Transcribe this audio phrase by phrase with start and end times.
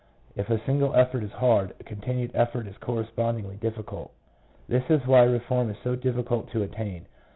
[0.35, 4.11] If a single effort is hard, a continued effort is correspond ingly difficult.
[4.67, 7.05] This is why reform is so difficult to attain.